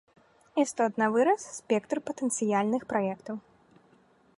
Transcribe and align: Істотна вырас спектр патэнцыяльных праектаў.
Істотна 0.63 1.05
вырас 1.15 1.41
спектр 1.59 1.97
патэнцыяльных 2.09 2.81
праектаў. 2.95 3.35